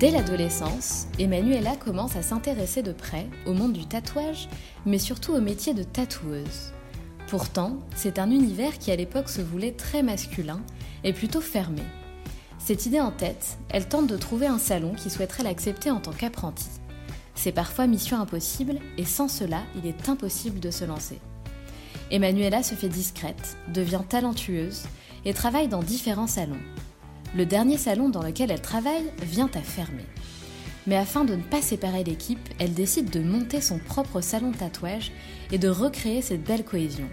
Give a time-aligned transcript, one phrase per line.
[0.00, 4.48] Dès l'adolescence, Emmanuela commence à s'intéresser de près au monde du tatouage,
[4.84, 6.72] mais surtout au métier de tatoueuse.
[7.28, 10.60] Pourtant, c'est un univers qui à l'époque se voulait très masculin
[11.04, 11.82] et plutôt fermé.
[12.58, 16.12] Cette idée en tête, elle tente de trouver un salon qui souhaiterait l'accepter en tant
[16.12, 16.66] qu'apprenti.
[17.36, 21.20] C'est parfois mission impossible et sans cela, il est impossible de se lancer.
[22.10, 24.82] Emmanuela se fait discrète, devient talentueuse
[25.24, 26.60] et travaille dans différents salons
[27.34, 30.06] le dernier salon dans lequel elle travaille vient à fermer.
[30.86, 35.12] Mais afin de ne pas séparer l'équipe, elle décide de monter son propre salon tatouage
[35.50, 37.08] et de recréer cette belle cohésion.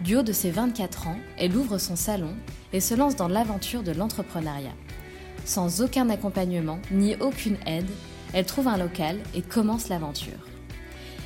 [0.00, 2.34] Du haut de ses 24 ans, elle ouvre son salon
[2.72, 4.74] et se lance dans l'aventure de l'entrepreneuriat.
[5.44, 7.88] Sans aucun accompagnement ni aucune aide,
[8.32, 10.46] elle trouve un local et commence l'aventure.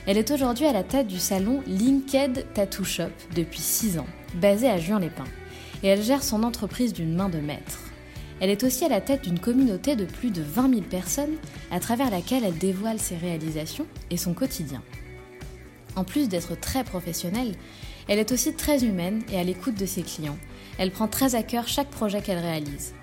[0.06, 4.68] Elle est aujourd'hui à la tête du salon Linked Tattoo Shop depuis 6 ans, basé
[4.68, 5.24] à Juan-les-Pins,
[5.82, 7.91] et elle gère son entreprise d'une main de maître.
[8.42, 11.36] Elle est aussi à la tête d'une communauté de plus de 20 000 personnes
[11.70, 14.82] à travers laquelle elle dévoile ses réalisations et son quotidien.
[15.94, 17.54] En plus d'être très professionnelle,
[18.08, 20.36] elle est aussi très humaine et à l'écoute de ses clients.
[20.76, 22.94] Elle prend très à cœur chaque projet qu'elle réalise.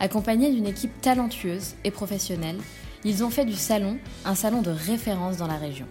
[0.00, 2.58] Accompagnée d'une équipe talentueuse et professionnelle,
[3.04, 5.86] ils ont fait du salon un salon de référence dans la région.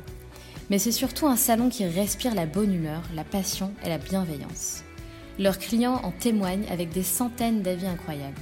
[0.72, 4.84] Mais c'est surtout un salon qui respire la bonne humeur, la passion et la bienveillance.
[5.38, 8.42] Leurs clients en témoignent avec des centaines d'avis incroyables.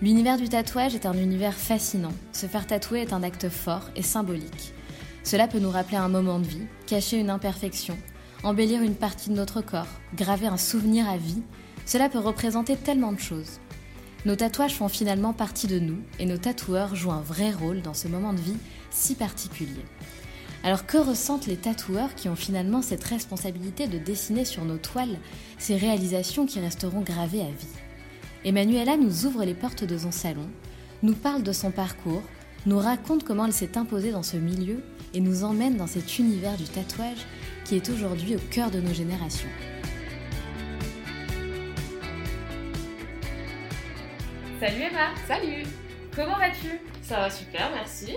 [0.00, 2.12] L'univers du tatouage est un univers fascinant.
[2.30, 4.72] Se faire tatouer est un acte fort et symbolique.
[5.24, 7.98] Cela peut nous rappeler un moment de vie, cacher une imperfection,
[8.44, 11.42] embellir une partie de notre corps, graver un souvenir à vie.
[11.84, 13.58] Cela peut représenter tellement de choses.
[14.24, 17.94] Nos tatouages font finalement partie de nous et nos tatoueurs jouent un vrai rôle dans
[17.94, 18.56] ce moment de vie
[18.92, 19.84] si particulier.
[20.62, 25.18] Alors que ressentent les tatoueurs qui ont finalement cette responsabilité de dessiner sur nos toiles
[25.58, 27.87] ces réalisations qui resteront gravées à vie?
[28.44, 30.48] Emmanuela nous ouvre les portes de son salon,
[31.02, 32.22] nous parle de son parcours,
[32.66, 34.80] nous raconte comment elle s'est imposée dans ce milieu
[35.12, 37.26] et nous emmène dans cet univers du tatouage
[37.64, 39.48] qui est aujourd'hui au cœur de nos générations.
[44.60, 45.64] Salut Emma Salut
[46.14, 46.80] Comment vas-tu?
[47.02, 48.16] Ça va super, merci.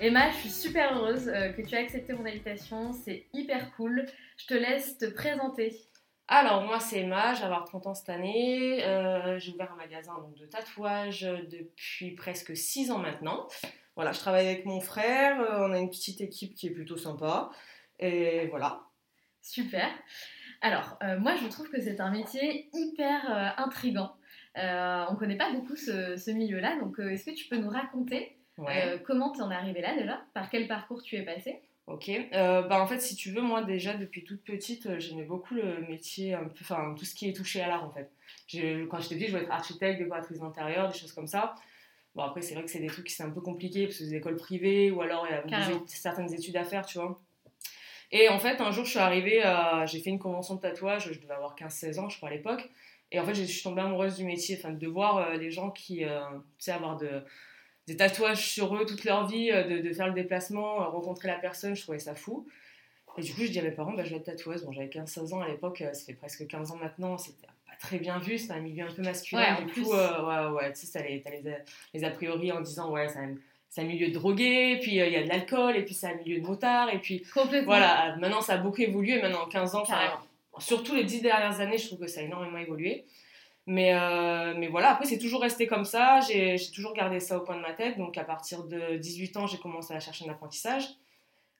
[0.00, 4.04] Emma, je suis super heureuse euh, que tu aies accepté mon invitation, c'est hyper cool.
[4.36, 5.76] Je te laisse te présenter.
[6.26, 8.82] Alors, moi, c'est Emma, j'ai 30 ans cette année.
[8.84, 13.46] Euh, j'ai ouvert un magasin de tatouage depuis presque 6 ans maintenant.
[13.94, 16.96] Voilà, je travaille avec mon frère, euh, on a une petite équipe qui est plutôt
[16.96, 17.50] sympa.
[18.00, 18.80] Et voilà.
[19.42, 19.88] Super.
[20.62, 24.16] Alors, euh, moi, je trouve que c'est un métier hyper intrigant.
[24.56, 28.38] on ne connaît pas beaucoup ce, milieu-là, donc est-ce que tu peux nous raconter
[29.04, 30.24] comment tu en es arrivée là déjà?
[30.32, 31.60] Par quel parcours tu es passée?
[31.86, 32.08] Ok.
[32.08, 35.54] Euh, bah en fait, si tu veux, moi déjà depuis toute petite, euh, j'aimais beaucoup
[35.54, 38.10] le métier, un peu, enfin tout ce qui est touché à l'art en fait.
[38.88, 41.54] Quand j'étais petite, je voulais être architecte, décoratrice d'intérieur, des choses comme ça.
[42.14, 44.04] Bon après, c'est vrai que c'est des trucs qui sont un peu compliqués parce que
[44.04, 47.20] c'est des écoles privées ou alors il y a certaines études à faire, tu vois.
[48.12, 49.42] Et en fait, un jour, je suis arrivée,
[49.86, 52.70] j'ai fait une convention de tatouage, je devais avoir 15-16 ans, je crois à l'époque.
[53.10, 55.70] Et en fait, je suis tombée amoureuse du métier, enfin de voir euh, les gens
[55.70, 56.04] qui, tu
[56.58, 57.24] sais, avoir de
[57.86, 61.36] des tatouages sur eux toute leur vie, euh, de, faire le déplacement, euh, rencontrer la
[61.36, 62.46] personne, je trouvais ça fou.
[63.16, 64.64] Et du coup, je dis à mes parents, bah, je vais être tatoueuse.
[64.64, 67.98] Bon, j'avais 15-16 ans à l'époque, ça fait presque 15 ans maintenant, c'était pas très
[67.98, 69.62] bien vu, c'était un milieu un peu masculin.
[69.62, 71.56] du coup, ouais, ouais, tu sais, t'as les, les,
[71.92, 73.34] les, a priori en disant, ouais, c'est un,
[73.76, 76.40] un, milieu de drogués, puis il y a de l'alcool, et puis c'est un milieu
[76.40, 77.22] de motards, et puis.
[77.64, 79.84] Voilà, maintenant ça a beaucoup évolué, maintenant 15 ans,
[80.58, 83.04] surtout les 10 dernières années, je trouve que ça a énormément évolué.
[83.66, 86.20] Mais, euh, mais voilà, après, c'est toujours resté comme ça.
[86.20, 87.96] J'ai toujours gardé ça au coin de ma tête.
[87.96, 90.84] Donc, à partir de 18 ans, j'ai commencé à chercher un apprentissage.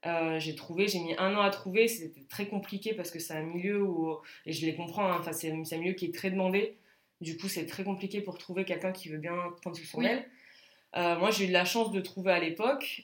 [0.07, 1.89] Euh, j'ai trouvé, j'ai mis un an à trouver.
[1.89, 5.51] C'était très compliqué parce que c'est un milieu où, et je les comprends, hein, c'est
[5.51, 6.77] un milieu qui est très demandé.
[7.23, 10.29] Du coup, c'est très compliqué pour trouver quelqu'un qui veut bien prendre sous son aile.
[10.97, 13.03] Euh, moi, j'ai eu de la chance de trouver à l'époque.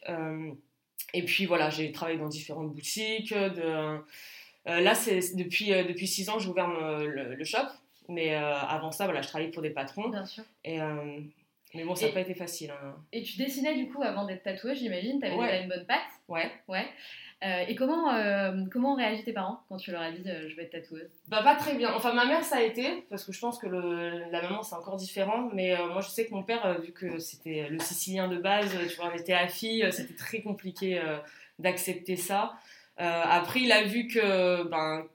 [1.14, 3.32] et puis voilà, j'ai travaillé dans différentes boutiques.
[3.32, 3.98] De,
[4.66, 4.94] là,
[5.34, 7.66] depuis, depuis six ans, j'ai ouvert le, shop.
[8.10, 10.08] Mais euh, avant ça, voilà, je travaillais pour des patrons.
[10.08, 10.42] Bien sûr.
[10.64, 11.20] Et, euh,
[11.74, 12.72] mais bon, ça n'a pas été facile.
[12.72, 12.96] Hein.
[13.12, 15.20] Et tu dessinais du coup avant d'être tatouée, j'imagine.
[15.20, 16.10] Tu avais déjà une bonne patte.
[16.28, 16.50] Ouais.
[16.66, 16.86] Ouais.
[17.42, 18.12] Euh, et comment,
[18.70, 21.08] comment ont réagi tes parents quand tu leur as dit je vais être tatoueuse?
[21.28, 21.94] Bah pas très bien.
[21.94, 24.74] Enfin ma mère ça a été parce que je pense que le, la maman c'est
[24.74, 25.48] encore différent.
[25.54, 28.96] Mais moi je sais que mon père vu que c'était le Sicilien de base, tu
[28.96, 31.00] vois on était à fille, c'était très compliqué
[31.58, 32.52] d'accepter ça.
[32.98, 35.06] après il a vu que ben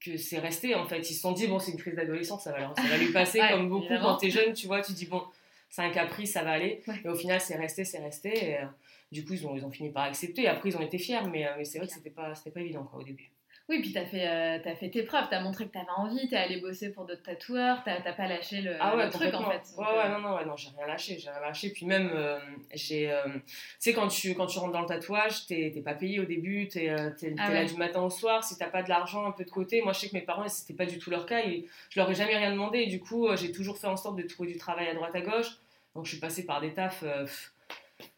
[0.00, 0.98] que c'est resté en fait.
[0.98, 3.40] Ils se sont dit, bon, c'est une crise d'adolescence, ça va, ça va lui passer
[3.50, 5.22] comme beaucoup quand t'es jeune, tu vois, tu dis, bon,
[5.68, 6.82] c'est un caprice, ça va aller.
[7.04, 8.50] Et au final, c'est resté, c'est resté.
[8.50, 8.66] Et, euh,
[9.12, 10.48] du coup, ils ont, ils ont fini par accepter.
[10.48, 12.84] Après, ils ont été fiers, mais, euh, mais c'est vrai que c'était pas, pas évident
[12.84, 13.30] quoi, au début.
[13.68, 15.78] Oui, puis tu as, fait, euh, as fait tes preuves, tu as montré que tu
[15.78, 19.10] avais envie, tu es allé bosser pour d'autres tatoueurs, tu pas lâché le, ah ouais,
[19.10, 19.62] truc en fait.
[19.76, 21.70] ouais, ouais, euh, non, non, ouais, non j'ai rien lâché, j'ai rien lâché.
[21.70, 22.38] Puis même, euh,
[22.74, 23.12] j'ai.
[23.34, 23.42] tu
[23.80, 26.78] sais, quand tu, quand tu rentres dans le tatouage, t'es pas payé au début, tu
[26.78, 29.50] es, ah là du matin au soir, si t'as pas de l'argent un peu de
[29.50, 29.82] côté.
[29.82, 32.08] Moi, je sais que mes parents, c'était pas du tout leur cas, et je leur
[32.08, 34.58] ai jamais rien demandé, et du coup, j'ai toujours fait en sorte de trouver du
[34.58, 35.58] travail à droite à gauche.
[35.96, 37.02] Donc, je suis passée par des tafs.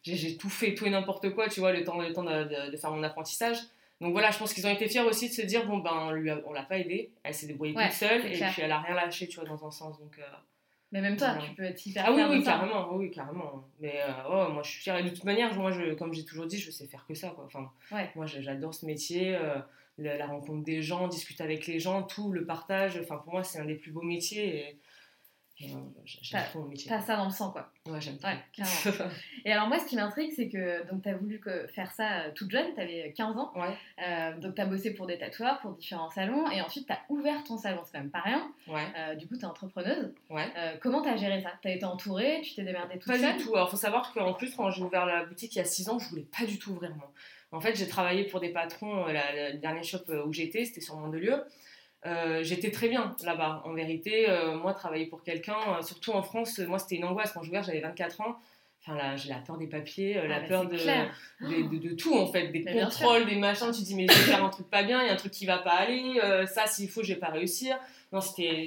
[0.02, 2.90] j'ai tout fait, tout et n'importe quoi, tu vois, le temps, le temps de faire
[2.90, 3.56] mon apprentissage.
[4.00, 6.10] Donc voilà, je pense qu'ils ont été fiers aussi de se dire bon ben on
[6.12, 8.94] lui on l'a pas aidée, elle s'est débrouillée toute seule et puis elle a rien
[8.94, 10.18] lâché tu vois dans un sens donc.
[10.18, 10.22] Euh,
[10.90, 13.64] mais même toi, tu peux être hyper Ah oui, oui, carrément, oui, carrément.
[13.78, 14.96] Mais euh, oh, moi, je suis fière.
[14.96, 17.30] Et de toute manière, moi, je, comme j'ai toujours dit, je sais faire que ça.
[17.30, 17.44] Quoi.
[17.44, 17.70] Enfin,
[18.14, 19.58] Moi, j'adore ce métier, euh,
[19.98, 22.98] la, rencontre des gens, discuter avec les gens, tout, le partage.
[23.02, 24.70] Enfin, pour moi, c'est un des plus beaux métiers.
[24.70, 24.78] Et,
[25.58, 26.88] j'aime trop mon métier.
[26.88, 27.70] T'as ça dans le sang, quoi.
[27.86, 28.64] Ouais, j'aime ouais,
[29.44, 31.40] Et alors, moi, ce qui m'intrigue, c'est que tu as voulu
[31.74, 33.52] faire ça euh, toute jeune, tu avais 15 ans.
[33.56, 33.74] Ouais.
[34.06, 37.00] Euh, donc, tu as bossé pour des tatoueurs, pour différents salons, et ensuite, tu as
[37.08, 38.52] ouvert ton salon, c'est quand même pas rien.
[38.68, 38.86] Ouais.
[38.96, 40.14] Euh, du coup, tu es entrepreneuse.
[40.30, 40.46] Ouais.
[40.80, 41.52] comment tu as géré ça?
[41.60, 43.54] Tu as été entourée, tu t'es démerdée toute seule Pas du tout.
[43.56, 45.98] Alors, faut savoir qu'en plus, quand j'ai ouvert la boutique il y a 6 ans,
[45.98, 47.12] je voulais pas du tout ouvrir moi.
[47.50, 51.42] En fait, j'ai travaillé pour des patrons, le dernier shop où j'étais, c'était sur Mandelieu.
[52.06, 53.62] Euh, j'étais très bien là-bas.
[53.64, 57.32] En vérité, euh, moi, travailler pour quelqu'un, euh, surtout en France, moi, c'était une angoisse.
[57.32, 58.36] Quand je ouvert, j'avais 24 ans.
[58.80, 62.28] Enfin, là, j'ai la peur des papiers, la ah, peur de, de, de, tout, en
[62.28, 63.72] fait, des contrôles, des machins.
[63.72, 65.16] Tu te dis, mais je vais faire un truc pas bien, il y a un
[65.16, 67.76] truc qui va pas aller, ça, s'il faut, je vais pas réussir.
[68.12, 68.66] Non, c'était.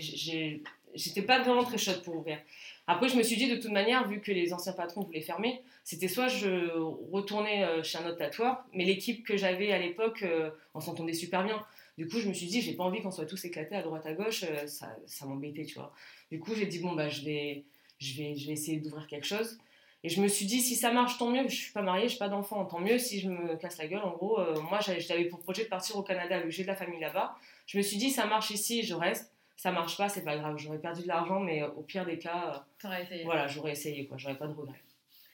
[0.93, 2.37] J'étais pas vraiment très chaude pour ouvrir.
[2.85, 5.61] Après, je me suis dit, de toute manière, vu que les anciens patrons voulaient fermer,
[5.85, 6.69] c'était soit je
[7.09, 10.25] retournais chez un autre tatoueur, mais l'équipe que j'avais à l'époque,
[10.73, 11.65] on s'entendait super bien.
[12.01, 14.07] Du coup, je me suis dit, j'ai pas envie qu'on soit tous éclatés à droite
[14.07, 15.93] à gauche, euh, ça, ça m'embêtait, tu vois.
[16.31, 17.63] Du coup, j'ai dit, bon, bah, je vais,
[17.99, 19.59] je vais, je vais essayer d'ouvrir quelque chose.
[20.03, 21.47] Et je me suis dit, si ça marche, tant mieux.
[21.47, 23.85] Je suis pas mariée, je suis pas d'enfant, tant mieux si je me casse la
[23.85, 24.01] gueule.
[24.01, 26.69] En gros, euh, moi, j'avais pour projet de partir au Canada, vu que j'ai de
[26.69, 27.35] la famille là-bas.
[27.67, 29.31] Je me suis dit, ça marche ici, je reste.
[29.55, 30.57] Ça marche pas, c'est pas grave.
[30.57, 33.25] J'aurais perdu de l'argent, mais au pire des cas, essayé.
[33.25, 34.17] voilà, j'aurais essayé, quoi.
[34.17, 34.81] J'aurais pas de regrets.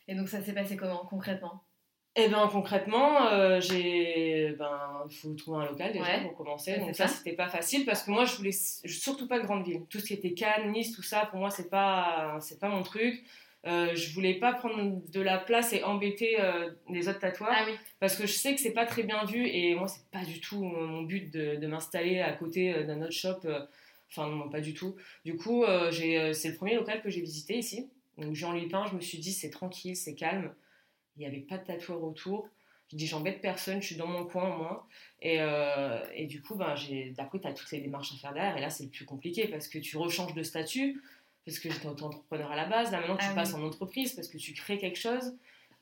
[0.09, 1.63] Et donc, ça s'est passé comment, concrètement?
[2.19, 6.79] Eh bien, concrètement, euh, j'ai, ben, il faut trouver un local déjà pour commencer.
[6.79, 9.83] Donc ça, c'était pas facile parce que moi, je voulais surtout pas de grande ville.
[9.87, 12.81] Tout ce qui était Cannes, Nice, tout ça, pour moi, c'est pas, c'est pas mon
[12.81, 13.23] truc.
[13.65, 17.65] Euh, je voulais pas prendre de la place et embêter euh, les autres tatoueurs ah
[17.99, 20.39] parce que je sais que c'est pas très bien vu et moi c'est pas du
[20.39, 23.41] tout mon but de, de m'installer à côté d'un autre shop
[24.09, 24.95] enfin non pas du tout
[25.25, 29.01] du coup c'est le premier local que j'ai visité ici donc Jean Lupin je me
[29.01, 30.53] suis dit c'est tranquille c'est calme
[31.17, 32.47] il n'y avait pas de tatoueur autour.
[32.91, 34.83] Je dis, j'embête personne, je suis dans mon coin au moins.
[35.21, 36.73] Et, euh, et du coup, ben,
[37.17, 38.55] d'après, tu as toutes les démarches à faire derrière.
[38.55, 41.01] Et là, c'est le plus compliqué parce que tu rechanges de statut,
[41.45, 42.91] parce que j'étais auto-entrepreneur à la base.
[42.91, 45.33] Là, maintenant, tu ah passes en entreprise parce que tu crées quelque chose.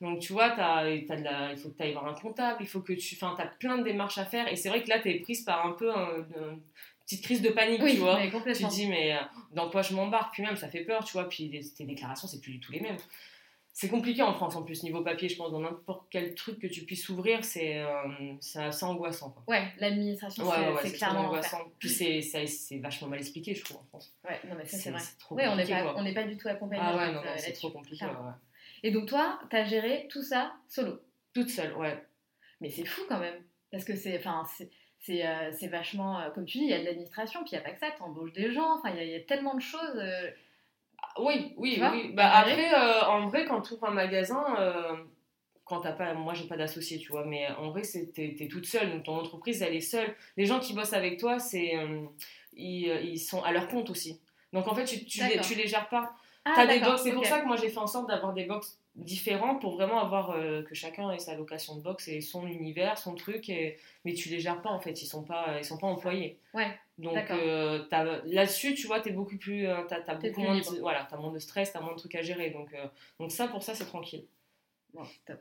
[0.01, 2.58] Donc, tu vois, as, as de la, il faut que tu ailles voir un comptable,
[2.62, 3.15] il faut que tu.
[3.15, 4.51] Enfin, tu as plein de démarches à faire.
[4.51, 6.60] Et c'est vrai que là, tu es prise par un peu une
[7.06, 8.20] petite crise de panique, tu vois.
[8.20, 9.20] Tu te dis, mais euh,
[9.51, 11.30] dans quoi je m'embarque Puis même, ça fait peur, tu vois.
[11.30, 12.98] Puis tes déclarations, c'est plus du tout les mêmes
[13.77, 16.67] c'est compliqué en France en plus niveau papier je pense dans n'importe quel truc que
[16.67, 19.44] tu puisses ouvrir c'est euh, assez angoissant quoi.
[19.48, 20.46] ouais l'administration
[20.82, 21.62] c'est clairement angoissant.
[21.77, 24.15] Puis c'est vachement mal expliqué je trouve en France.
[24.24, 25.01] Ouais non mais ça c'est vrai.
[25.32, 27.53] ouais, on n'est pas on n'est pas du tout accompagné ah ouais non, non c'est
[27.53, 28.05] trop compliqué
[28.82, 31.00] et donc toi tu as géré tout ça solo?
[31.34, 32.01] Toute seule ouais.
[32.62, 33.44] Mais c'est fou quand même.
[33.72, 34.46] Parce que c'est, enfin,
[35.01, 37.60] c'est, euh, vachement, euh, comme tu dis, il y a de l'administration, puis il n'y
[37.60, 40.01] a pas que ça, tu embauches des gens, enfin, il y, a tellement de choses.
[41.17, 42.12] Oui, oui, oui.
[42.13, 42.74] Bah, après,
[43.05, 44.43] en vrai, quand tu ouvres un magasin,
[45.63, 48.65] quand t'as pas, moi j'ai pas d'associé, tu vois, mais en vrai, t'es es toute
[48.65, 50.13] seule, donc ton entreprise elle est seule.
[50.38, 51.74] Les gens qui bossent avec toi, c'est
[52.53, 54.22] ils, ils, sont à leur compte aussi.
[54.53, 56.13] Donc en fait, tu, tu, les, tu les gères pas.
[56.45, 58.79] Ah, des box, c'est pour ça que moi j'ai fait en sorte d'avoir des box
[58.93, 63.00] différents pour vraiment avoir euh, que chacun ait sa location de box et son univers,
[63.00, 63.77] son truc, et...
[64.05, 66.38] mais tu les gères pas en fait, ils sont pas, ils sont pas employés.
[66.53, 66.67] Ouais.
[66.97, 67.83] Donc euh,
[68.25, 71.17] là-dessus, tu vois, tu es beaucoup plus, euh, t'as, as beaucoup moins, de, voilà, as
[71.17, 72.51] moins de stress, tu as moins de trucs à gérer.
[72.51, 72.75] Donc,
[73.19, 74.25] donc ça, pour ça, c'est tranquille.
[74.93, 75.39] Bon, top.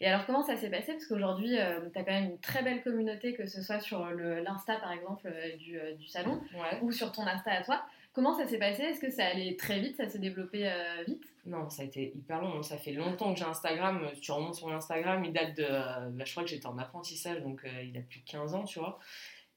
[0.00, 0.92] Et alors, comment ça s'est passé?
[0.92, 4.76] Parce qu'aujourd'hui, tu as quand même une très belle communauté, que ce soit sur l'Insta,
[4.76, 6.40] par exemple, du, du salon,
[6.82, 7.82] ou sur ton Insta à toi.
[8.16, 8.82] Comment ça s'est passé?
[8.82, 9.98] Est-ce que ça allait très vite?
[9.98, 11.22] Ça s'est développé euh, vite?
[11.44, 12.62] Non, ça a été hyper long.
[12.62, 14.10] Ça fait longtemps que j'ai Instagram.
[14.22, 15.66] Tu remontes sur Instagram, il date de.
[15.68, 18.54] Euh, bah, je crois que j'étais en apprentissage, donc euh, il a plus de 15
[18.54, 18.98] ans, tu vois.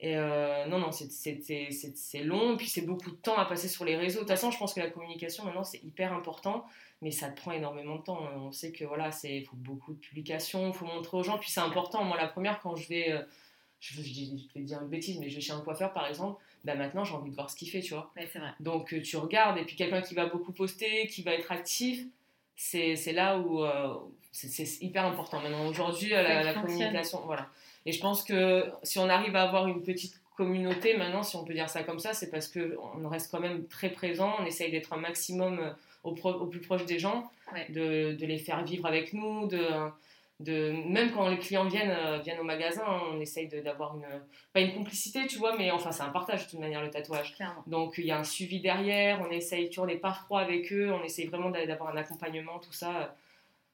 [0.02, 4.20] Et non, non, c'est long, puis c'est beaucoup de temps à passer sur les réseaux.
[4.20, 6.66] De toute façon, je pense que la communication, maintenant, c'est hyper important,
[7.02, 8.20] mais ça te prend énormément de temps.
[8.38, 11.50] On sait que voilà, il faut beaucoup de publications, il faut montrer aux gens, puis
[11.50, 12.04] c'est important.
[12.06, 13.14] Moi, la première, quand je vais.
[13.82, 16.76] Je, je, vais dire une bêtise, mais je vais chez un coiffeur, par exemple bah
[16.76, 18.12] maintenant j'ai envie de voir ce qu'il fait, tu vois.
[18.16, 18.54] Ouais, c'est vrai.
[18.60, 22.06] Donc euh, tu regardes, et puis quelqu'un qui va beaucoup poster, qui va être actif,
[22.56, 23.94] c'est là où euh,
[24.32, 25.42] c'est hyper important.
[25.42, 27.50] Maintenant, aujourd'hui, la, la communication, voilà.
[27.86, 31.44] Et je pense que si on arrive à avoir une petite communauté, maintenant, si on
[31.44, 34.72] peut dire ça comme ça, c'est parce qu'on reste quand même très présent, on essaye
[34.72, 35.72] d'être un maximum euh,
[36.04, 37.30] au, au, plus proche des gens,
[37.70, 39.60] de, de, les faire vivre avec nous, de
[40.40, 44.06] de même quand les clients viennent, euh, viennent au magasin, on essaye d'avoir une
[44.54, 47.36] pas une complicité, tu vois, mais enfin c'est un partage de toute manière le tatouage.
[47.68, 50.94] Donc il y a un suivi derrière, on essaye, on n'est pas froid avec eux,
[50.94, 53.16] on essaye vraiment d'avoir un accompagnement, tout ça.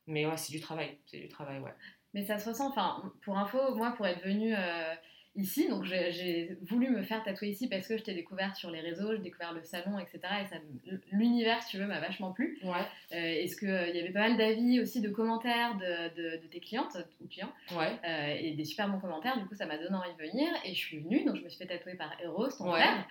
[0.07, 1.73] Mais ouais, c'est du travail, c'est du travail, ouais.
[2.15, 4.95] Mais ça se ressent, enfin, pour info, moi, pour être venue euh,
[5.35, 5.67] ici.
[5.67, 9.13] Donc j'ai voulu me faire tatouer ici parce que je t'ai découvert sur les réseaux,
[9.13, 10.19] j'ai découvert le salon, etc.
[10.41, 12.59] Et l'univers, si tu veux, m'a vachement plu.
[12.63, 12.71] Ouais.
[13.13, 16.47] Euh, Est-ce qu'il euh, il y avait pas mal d'avis aussi, de commentaires de, de,
[16.47, 17.99] tes clientes ou clients ouais.
[18.07, 19.37] Euh, et des super bons commentaires.
[19.37, 21.25] Du coup, ça m'a donné envie de venir et je suis venue.
[21.25, 23.05] Donc je me suis fait tatouer par Eros, ton frère.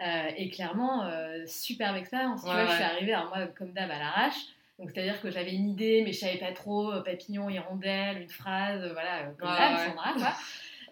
[0.00, 1.10] Euh, et clairement,
[1.46, 2.40] superbe expérience.
[2.40, 4.55] tu vois, je suis arrivée, alors moi, comme d'hab, à l'arrache.
[4.78, 8.80] Donc, c'est-à-dire que j'avais une idée, mais je savais pas trop, papillon, hirondelle, une phrase,
[8.92, 10.32] voilà, comme d'hab, Sandra, quoi.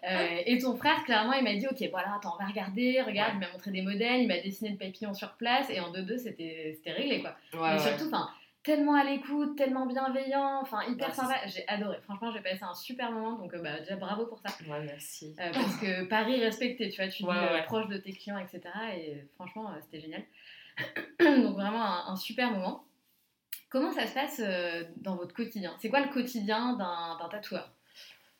[0.03, 3.01] Euh, et ton frère, clairement, il m'a dit Ok, voilà, attends, on va regarder.
[3.01, 5.67] Regarde, il m'a montré des modèles, il m'a dessiné le papillon sur place.
[5.71, 7.35] Et en 2-2, c'était réglé, quoi.
[7.53, 8.29] Mais surtout, enfin
[8.65, 11.35] tellement à l'écoute, tellement bienveillant, enfin hyper sympa.
[11.45, 11.97] J'ai adoré.
[12.03, 14.49] Franchement, j'ai passé un super moment, donc euh, bah, déjà bravo pour ça.
[14.67, 15.35] Ouais, merci.
[15.39, 18.61] Euh, parce que Paris respecté, tu vois, tu es proche de tes clients, etc.
[18.97, 20.23] Et franchement, c'était génial.
[21.19, 22.83] donc vraiment un, super moment.
[23.75, 24.41] Comment ça se passe
[25.01, 25.75] dans votre quotidien?
[25.81, 27.73] C'est quoi le quotidien d'un tatoueur?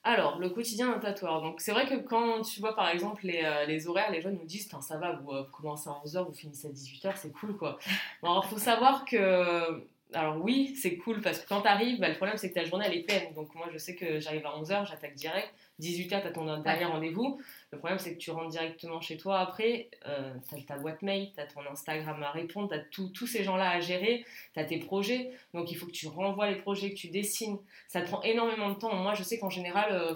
[0.02, 1.42] Alors, le quotidien d'un tatoueur.
[1.42, 4.46] Donc, c'est vrai que quand tu vois par exemple les, euh, horaires, les gens nous
[4.46, 7.78] disent ça va, vous, euh, commencez à 11h, vous finissez à 18h, c'est cool quoi.
[8.22, 9.84] Bon, alors, faut savoir que.
[10.14, 12.64] Alors, oui, c'est cool parce que quand tu arrives, bah, le problème c'est que ta
[12.64, 13.34] journée elle est pleine.
[13.34, 15.52] Donc, moi je sais que j'arrive à 11h, j'attaque direct.
[15.82, 17.40] 18h, tu as ton dernier rendez-vous.
[17.72, 19.90] Le problème, c'est que tu rentres directement chez toi après.
[20.06, 23.28] Euh, tu as ta boîte mail, tu as ton Instagram à répondre, tu as tous
[23.28, 25.32] ces gens-là à gérer, tu as tes projets.
[25.54, 27.58] Donc, il faut que tu renvoies les projets, que tu dessines.
[27.88, 28.96] Ça prend énormément de temps.
[28.96, 30.16] Moi, je sais qu'en général, euh,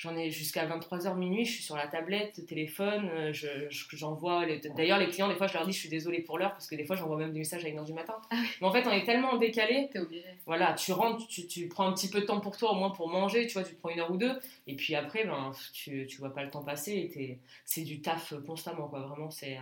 [0.00, 3.32] J'en ai jusqu'à 23h minuit, je suis sur la tablette, téléphone, euh,
[3.68, 4.46] j'envoie.
[4.74, 6.74] D'ailleurs, les clients, des fois, je leur dis je suis désolée pour l'heure parce que
[6.74, 8.14] des fois, j'envoie même des messages à 1h du matin.
[8.30, 9.90] Ah Mais en fait, on est tellement décalé.
[9.92, 10.24] T'es obligé.
[10.46, 12.88] Voilà, tu rentres, tu, tu, prends un petit peu de temps pour toi, au moins
[12.88, 14.40] pour manger, tu vois, tu te prends une heure ou deux.
[14.66, 18.32] Et puis après, ben, tu, tu vois pas le temps passer et c'est du taf
[18.46, 19.00] constamment, quoi.
[19.00, 19.58] Vraiment, c'est.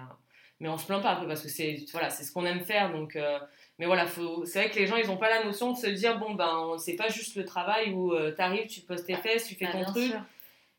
[0.61, 2.93] Mais on se plaint pas après parce que c'est voilà, ce qu'on aime faire.
[2.93, 3.17] Donc.
[3.17, 3.39] Euh,
[3.79, 6.19] mais voilà, c'est vrai que les gens, ils n'ont pas la notion de se dire,
[6.19, 9.47] bon, ben, c'est pas juste le travail où euh, tu arrives, tu poses tes fesses,
[9.47, 10.13] tu fais bah, ton truc.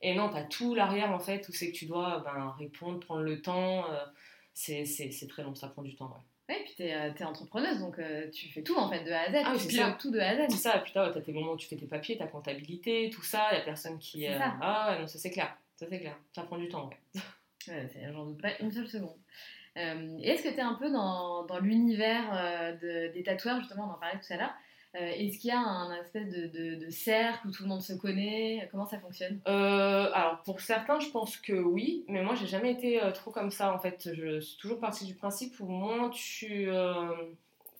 [0.01, 2.99] Et non, tu as tout l'arrière, en fait, où c'est que tu dois ben, répondre,
[2.99, 3.89] prendre le temps.
[3.89, 4.05] Euh,
[4.53, 6.23] c'est très long, ça prend du temps, ouais.
[6.49, 8.01] Oui, puis tu es, euh, entrepreneuse, donc
[8.33, 9.35] tu fais tout en fait de A à Z.
[9.45, 10.49] Ah, tu pilotes tout de A à Z.
[10.49, 13.11] C'est ça, et puis tu as tes moments où tu fais tes papiers, ta comptabilité,
[13.13, 14.25] tout ça, il n'y a personne qui.
[14.25, 17.21] Ah, non, ça c'est clair, ça c'est clair, ça prend du temps, ouais.
[17.67, 19.15] ouais J'en doute pas une seule seconde.
[19.79, 23.93] Euh, est-ce que tu es un peu dans, dans l'univers euh, des tatoueurs, justement, on
[23.93, 24.53] en parlait tout à l'heure
[24.95, 27.93] euh, Est-ce qu'il y a un espèce de, de, cercle où tout le monde se
[27.93, 28.67] connaît?
[28.71, 29.39] Comment ça fonctionne?
[29.45, 33.73] Alors, pour certains, je pense que oui, mais moi, j'ai jamais été trop comme ça.
[33.73, 36.69] En fait, je suis toujours partie du principe où moins tu,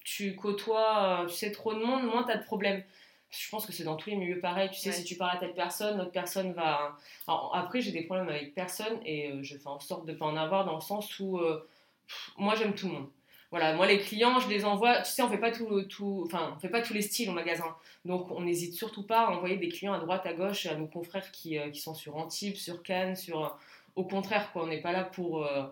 [0.04, 2.84] tu côtoies, tu sais, trop de monde, moins tu as de problèmes
[3.32, 4.72] je pense que c'est dans tous les milieux pareil.
[4.72, 6.98] Tu sais, si tu parles à telle personne, l'autre personne va.
[7.28, 10.36] après, j'ai des problèmes avec personne et je fais en sorte de ne pas en
[10.36, 11.40] avoir dans le sens où
[12.38, 13.10] moi j'aime tout le monde.
[13.52, 15.02] voilà, moi les clients, je les envoie.
[15.02, 17.34] Tu sais, on fait pas tout, tout, enfin, on fait pas tous les styles au
[17.34, 17.76] magasin,
[18.06, 20.88] donc on n'hésite surtout pas à envoyer des clients à droite, à gauche, à nos
[20.88, 23.58] confrères qui, euh, qui sont sur Antibes, sur Cannes, sur.
[23.96, 25.44] Au contraire, quoi, on n'est pas là pour.
[25.46, 25.64] Euh,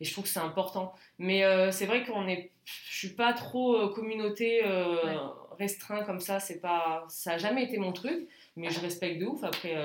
[0.00, 0.94] et je trouve que c'est important.
[1.18, 4.62] Mais euh, c'est vrai qu'on est, je suis pas trop communauté
[5.58, 6.40] restreint comme ça.
[6.40, 9.44] C'est pas, ça a jamais été mon truc, mais je respecte de ouf.
[9.44, 9.76] Après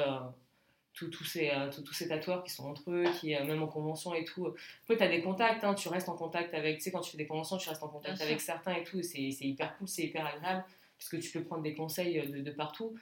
[0.95, 4.13] tous ces, euh, tous ces tatoueurs qui sont entre eux, qui, euh, même en convention
[4.13, 4.47] et tout.
[4.83, 7.11] Après, tu as des contacts, hein, tu restes en contact avec, tu sais, quand tu
[7.11, 10.03] fais des conventions, tu restes en contact avec certains et tout, c'est hyper cool, c'est
[10.03, 10.63] hyper agréable,
[10.97, 12.95] parce que tu peux prendre des conseils euh, de, partout.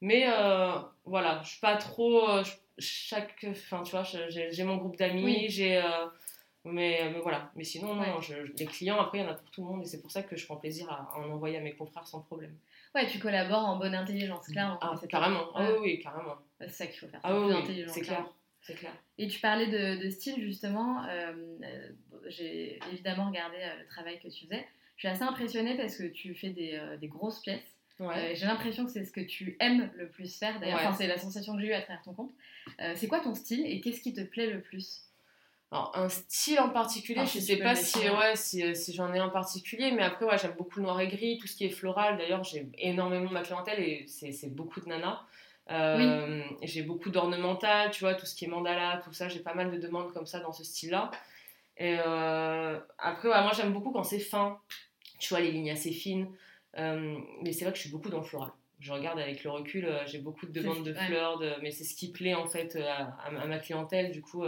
[0.00, 0.26] Mais
[1.06, 2.28] voilà, je suis pas trop.
[2.78, 3.46] chaque.
[3.48, 5.82] Enfin, tu vois, j'ai mon groupe d'amis, j'ai.
[6.72, 8.04] Mais, mais, voilà, mais sinon, non,
[8.58, 10.22] les clients, après, il y en a pour tout le monde, et c'est pour ça
[10.22, 12.56] que je prends plaisir à en envoyer à mes confrères sans problème.
[12.94, 14.78] Ouais, tu collabores en bonne intelligence, clairement.
[14.80, 15.50] Ah, carrément.
[15.54, 16.36] Ah oui, oui, carrément.
[16.60, 17.20] C'est ça qu'il faut faire.
[17.22, 18.26] Ah oui, c'est clair.
[18.62, 18.92] C'est clair.
[19.18, 21.04] Et tu parlais de, style, justement.
[21.04, 21.32] Euh,
[21.62, 21.90] euh,
[22.28, 24.66] j'ai évidemment regardé euh, le travail que tu faisais.
[24.96, 27.76] Je suis assez impressionnée parce que tu fais des, des grosses pièces.
[27.98, 28.34] Ouais.
[28.34, 30.58] j'ai l'impression que c'est ce que tu aimes le plus faire.
[30.58, 32.32] D'ailleurs, c'est la sensation que j'ai eue à travers ton compte.
[32.94, 35.05] c'est quoi ton style et qu'est-ce qui te plaît le plus?
[35.72, 39.28] Alors, un style en particulier, je sais pas si, ouais, si, si j'en ai un
[39.28, 42.18] particulier, mais après, ouais, j'aime beaucoup le noir et gris, tout ce qui est floral.
[42.18, 45.20] D'ailleurs, j'ai énormément ma clientèle et c'est beaucoup de nanas.
[45.68, 49.28] Euh, j'ai beaucoup d'ornemental, tu vois, tout ce qui est mandala, tout ça.
[49.28, 51.10] J'ai pas mal de demandes comme ça dans ce style-là.
[51.78, 54.60] Et euh, après, ouais, moi, j'aime beaucoup quand c'est fin,
[55.18, 56.28] tu vois, les lignes assez fines.
[56.78, 58.50] Euh, mais c'est vrai que je suis beaucoup dans le floral.
[58.78, 61.54] Je regarde avec le recul, j'ai beaucoup de demandes de fleurs, de...
[61.62, 64.12] mais c'est ce qui plaît en fait à, à ma clientèle.
[64.12, 64.44] Du coup,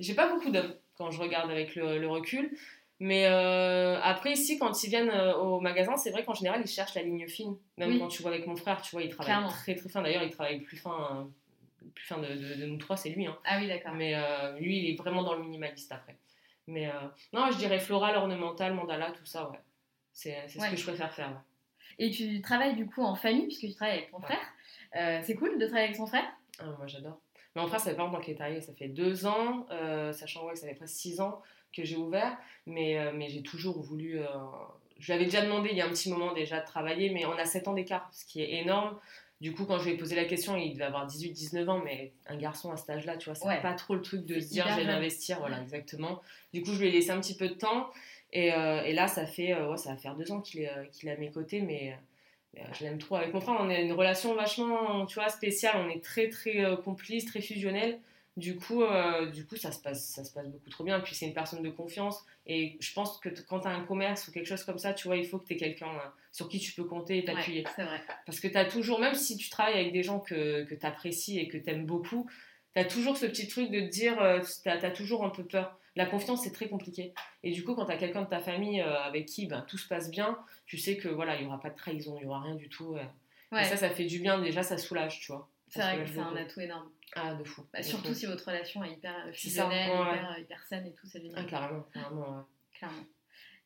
[0.00, 2.56] j'ai pas beaucoup d'hommes quand je regarde avec le, recul.
[3.00, 6.70] Mais euh, après, ici, quand ils viennent euh, au magasin, c'est vrai qu'en général, ils
[6.70, 7.56] cherchent la ligne fine.
[7.76, 10.02] Même quand tu vois avec mon frère, tu vois, il travaille très très fin.
[10.02, 11.28] D'ailleurs, il travaille plus fin,
[11.94, 13.26] plus fin de, nous trois, c'est lui.
[13.26, 13.36] Hein.
[13.44, 13.94] Ah oui, d'accord.
[13.94, 16.16] Mais euh, lui, il est vraiment dans le minimaliste après.
[16.66, 16.90] Mais
[17.34, 19.60] non, je dirais floral, ornemental, mandala, tout ça, ouais.
[20.12, 21.42] C'est ce que je préfère faire.
[21.98, 25.22] Et tu travailles du coup en famille, puisque tu travailles avec ton frère.
[25.24, 26.24] c'est cool de travailler avec son frère?
[26.60, 27.20] Ah, Moi, j'adore.
[27.54, 30.12] Mais en France, ça fait pas longtemps qu'il est arrivé, ça fait deux ans, euh,
[30.12, 31.40] sachant que ça fait presque six ans
[31.72, 34.18] que j'ai ouvert, mais, euh, mais j'ai toujours voulu.
[34.18, 34.26] Euh,
[34.98, 37.26] je lui avais déjà demandé il y a un petit moment déjà de travailler, mais
[37.26, 38.98] on a sept ans d'écart, ce qui est énorme.
[39.40, 42.12] Du coup, quand je lui ai posé la question, il devait avoir 18-19 ans, mais
[42.26, 44.66] un garçon à cet âge-là, tu vois, c'est pas trop le truc de se dire
[44.68, 46.22] je vais m'investir, voilà, exactement.
[46.52, 47.90] Du coup, je lui ai laissé un petit peu de temps,
[48.32, 50.70] et, et là, ça fait, ouais, ça va faire deux ans qu'il est,
[51.02, 51.98] est à mes côtés, mais
[52.72, 53.16] je l'aime trop.
[53.16, 55.76] Avec mon frère, on a une relation vachement, tu vois, spéciale.
[55.76, 58.00] On est très, très euh, complices, très fusionnels.
[58.36, 61.00] Du coup, euh, du coup ça, se passe, ça se passe beaucoup trop bien.
[61.00, 62.24] Puis c'est une personne de confiance.
[62.46, 65.06] Et je pense que quand tu as un commerce ou quelque chose comme ça, tu
[65.06, 65.92] vois, il faut que tu aies quelqu'un
[66.32, 67.64] sur qui tu peux compter et t'appuyer.
[68.26, 70.86] Parce que tu as toujours, même si tu travailles avec des gens que, que tu
[70.86, 72.28] apprécies et que tu aimes beaucoup,
[72.74, 74.16] tu as toujours ce petit truc de te dire,
[74.62, 75.78] tu as, toujours un peu peur.
[75.96, 77.14] La confiance, c'est très compliqué.
[77.42, 79.86] Et du coup, quand tu as quelqu'un de ta famille avec qui ben, tout se
[79.86, 82.40] passe bien, tu sais que voilà, il n'y aura pas de trahison, il n'y aura
[82.40, 82.96] rien du tout.
[83.52, 85.48] Et ça, ça fait du bien, déjà, ça soulage, tu vois.
[85.68, 86.90] C'est vrai que c'est un atout énorme.
[87.16, 87.64] Ah, de fou.
[87.72, 91.44] Bah, surtout si votre relation est hyper fusionnelle, hyper, hyper, saine et tout, c'est génial.
[91.44, 91.84] Ah, carrément,
[92.72, 93.04] Clairement.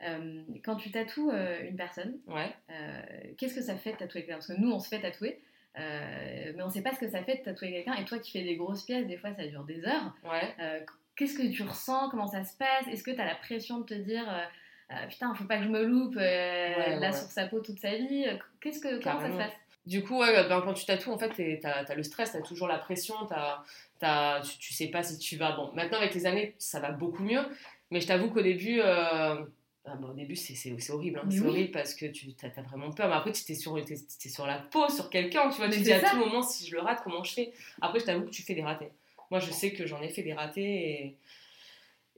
[0.03, 2.55] Euh, quand tu tatoues euh, une personne, ouais.
[2.71, 3.03] Euh,
[3.37, 4.35] qu'est-ce que ça fait de tatouer quelqu'un?
[4.35, 5.41] Parce que nous, on se fait tatouer,
[5.75, 7.95] mais on ne sait pas ce que ça fait de tatouer quelqu'un.
[7.95, 10.15] Et toi qui fais des grosses pièces, des fois, ça dure des heures.
[11.21, 11.27] Ouais.
[11.27, 12.87] qu'est-ce que tu ressens Comment ça se passe?
[12.91, 14.25] Est-ce que tu as la pression de te dire
[14.91, 17.95] euh, putain, faut pas que je me loupe euh, là sur sa peau toute sa
[17.97, 18.27] vie?
[18.61, 19.53] Qu'est-ce que, comment ça se passe?
[19.89, 22.43] Du coup, ouais, ben, quand tu tatoues, en fait, tu as, le stress, tu as
[22.43, 23.65] toujours la pression, as,
[24.03, 25.53] as, tu, tu, sais pas si tu vas.
[25.53, 27.41] Bon, maintenant, avec les années, ça va beaucoup mieux,
[27.91, 29.37] mais je t'avoue qu'au début, euh,
[29.87, 31.21] ah, au début, c'est horrible.
[31.25, 31.29] Hein.
[31.31, 33.09] C'est horrible parce que tu as, vraiment peur.
[33.09, 33.85] Mais après, tu es sur, es,
[34.29, 35.71] sur la peau, sur quelqu'un, tu vois.
[35.71, 37.53] tu dis à tout moment, si je le rate, comment je fais?
[37.81, 38.91] Après, je t'avoue que tu fais des ratés.
[39.31, 41.19] Moi, je sais que j'en ai fait des ratés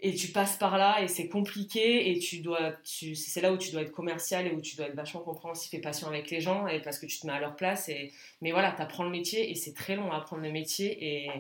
[0.03, 3.59] et tu passes par là et c'est compliqué et tu dois tu, c'est là où
[3.59, 6.41] tu dois être commercial et où tu dois être vachement compréhensif et patient avec les
[6.41, 9.05] gens et parce que tu te mets à leur place et mais voilà tu apprends
[9.05, 11.31] le métier et c'est très long à apprendre le métier et,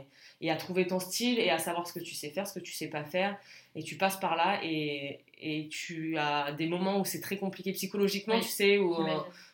[0.42, 2.64] et, à trouver ton style et à savoir ce que tu sais faire ce que
[2.64, 3.38] tu sais pas faire
[3.74, 7.72] et tu passes par là et, et tu as des moments où c'est très compliqué
[7.72, 8.94] psychologiquement tu sais où,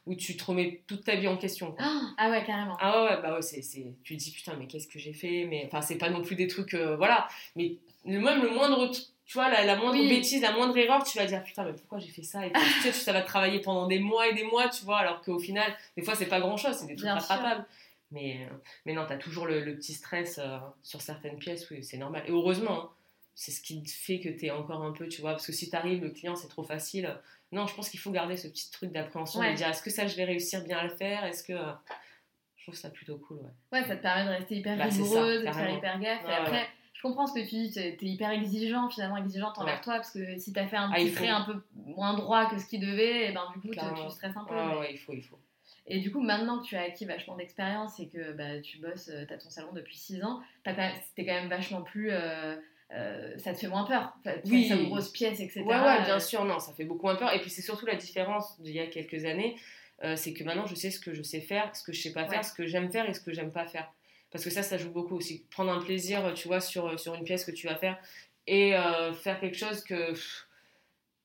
[0.07, 1.75] où tu te remets toute ta vie en question
[2.19, 2.77] ah ouais carrément.
[2.81, 3.61] Ah ouais bah ouais c'est,
[4.03, 6.35] tu te dis putain mais qu'est-ce que j'ai fait mais enfin c'est pas non plus
[6.35, 8.91] des trucs euh, voilà mais même le moindre
[9.27, 12.09] tu vois la, moindre bêtise la moindre erreur tu vas dire putain mais pourquoi j'ai
[12.09, 14.85] fait ça et tu sais, ça va travailler pendant des mois et des mois tu
[14.85, 17.67] vois alors qu'au final des fois c'est pas grand chose c'est des trucs rattrapables.
[18.13, 18.55] mais, euh,
[18.87, 22.23] mais non t'as toujours le, petit stress euh, sur certaines pièces oui c'est normal.
[22.27, 22.91] Et heureusement hein,
[23.35, 26.03] c'est ce qui fait que t'es encore un peu tu vois parce que si t'arrives
[26.03, 27.13] le client c'est trop facile
[27.51, 30.07] non je pense qu'il faut garder ce petit truc d'appréhension et dire est-ce que ça
[30.07, 31.25] je vais réussir bien à le faire?
[31.25, 31.57] Est-ce que
[32.57, 33.81] je trouve ça plutôt cool ouais.
[33.81, 36.69] Ouais ça te permet de rester hyper bah, rigoureuse de faire hyper gaffe et après
[36.97, 40.11] je comprends ce que tu dis, tu es, hyper exigeant, finalement exigeante envers toi, parce
[40.11, 42.67] que si tu as fait un ah, petit trait un peu moins droit que ce
[42.67, 44.55] qui devait, et eh ben du coup, tu stresses un peu.
[44.79, 45.39] Ouais, il faut, il faut.
[45.89, 49.11] Et du coup, maintenant que tu as acquis vachement d'expérience et que bah, tu bosses,
[49.29, 52.11] tu as ton salon depuis 6 ans, c'était quand même vachement plus.
[52.11, 52.57] Euh,
[52.93, 54.17] euh, ça te fait moins peur.
[54.47, 54.69] oui.
[54.69, 55.63] Ça, grosse pièce, etc.
[55.63, 57.33] Ouais, ouais, bien sûr, non, ça fait beaucoup moins peur.
[57.35, 59.57] Et puis c'est surtout la différence d'il y a quelques années,
[60.05, 62.13] euh, c'est que maintenant je sais ce que je sais faire, ce que je sais
[62.13, 63.93] pas faire, ce que j'aime faire et ce que j'aime pas faire.
[64.31, 65.45] Parce que ça, ça joue beaucoup aussi.
[65.51, 67.99] Prendre un plaisir, tu vois, sur, sur une pièce que tu vas faire
[68.47, 70.13] et euh, faire quelque chose que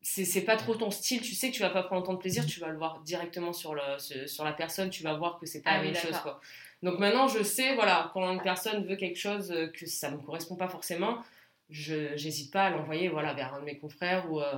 [0.02, 2.46] c'est pas trop ton style, tu sais que tu vas pas prendre tant de plaisir,
[2.46, 5.62] tu vas le voir directement sur, le, sur la personne, tu vas voir que c'est
[5.62, 6.18] pas ah la même chose.
[6.24, 6.42] Quoi.
[6.82, 10.56] Donc maintenant, je sais, voilà, quand une personne veut quelque chose que ça me correspond
[10.56, 11.24] pas forcément,
[11.70, 14.56] je n'hésite pas à l'envoyer voilà, vers un de mes confrères ou, euh,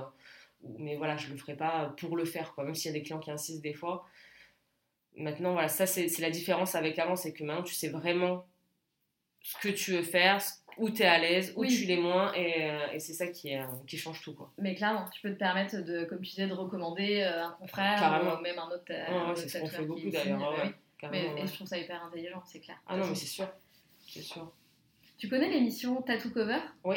[0.78, 3.04] mais voilà, je le ferai pas pour le faire, quoi, même s'il y a des
[3.04, 4.06] clients qui insistent des fois.
[5.16, 8.46] Maintenant, voilà, ça c'est la différence avec avant, c'est que maintenant tu sais vraiment
[9.42, 10.40] ce que tu veux faire,
[10.78, 13.54] où tu es à l'aise, où tu l'es moins, et, euh, et c'est ça qui,
[13.86, 14.34] qui change tout.
[14.34, 14.50] Quoi.
[14.58, 18.38] Mais clairement, tu peux te permettre, de, comme tu disais, de recommander euh, un confrère
[18.38, 18.84] ou même un autre.
[18.88, 20.64] Ouais, c'est ce qu'on fait beaucoup d'ailleurs.
[21.10, 22.76] mais, et je trouve ça hyper intelligent, c'est clair.
[22.86, 23.48] Ah non, mais c'est sûr.
[24.08, 24.50] C'est sûr.
[25.16, 26.58] Tu connais l'émission Tattoo Cover?
[26.82, 26.96] Oui.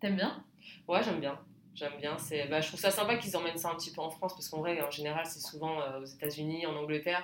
[0.00, 0.42] T'aimes bien?
[0.86, 1.38] Ouais, j'aime bien.
[1.74, 2.16] J'aime bien.
[2.48, 4.60] Bah, je trouve ça sympa qu'ils emmènent ça un petit peu en France parce qu'en
[4.60, 7.22] vrai, en général, c'est souvent euh, aux États-Unis, en Angleterre.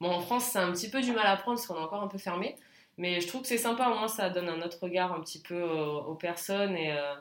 [0.00, 2.02] Bon, en France, c'est un petit peu du mal à prendre parce qu'on est encore
[2.02, 2.56] un peu fermé.
[2.98, 5.40] Mais je trouve que c'est sympa, au moins ça donne un autre regard un petit
[5.42, 7.14] peu euh, aux, personnes et, euh,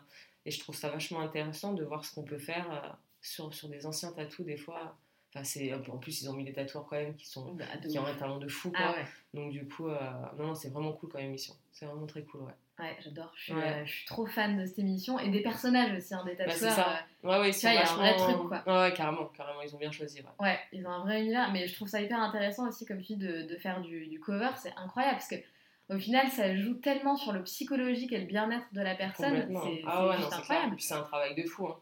[0.45, 3.85] et, je trouve ça vachement intéressant de voir ce qu'on peut faire sur, sur des
[3.85, 4.97] anciens tatous des fois.
[5.35, 7.99] Enfin, c'est, en plus, ils ont mis des tatoueurs quand même qui, sont, bah, qui
[7.99, 8.71] ont un talent de fou.
[8.73, 9.03] Ah quoi.
[9.33, 11.53] Donc du coup, non, non, c'est vraiment cool comme émission.
[11.73, 12.53] C'est vraiment très cool, ouais.
[12.77, 13.31] Ouais, j'adore.
[13.35, 16.35] Je, euh, je, suis trop fan de cette émission et des personnages aussi, hein, des
[16.35, 16.73] bah, tatoueurs.
[16.73, 16.99] ça.
[17.23, 18.63] Euh, ouais, ouais, il y a un vrai truc, quoi.
[18.67, 20.19] Ouais, carrément, carrément, ils ont bien choisi.
[20.21, 20.47] Ouais.
[20.47, 20.59] ouais.
[20.73, 23.17] ils ont un vrai univers, mais je trouve ça hyper intéressant aussi, comme tu dis,
[23.17, 24.49] de, de faire du, du cover.
[24.57, 25.35] C'est incroyable parce que
[25.89, 29.47] au final, ça joue tellement sur le psychologique et le bien-être de la personne.
[29.47, 30.75] C'est ah ouais, incroyable.
[30.79, 31.67] C'est un travail de fou.
[31.67, 31.77] Hein.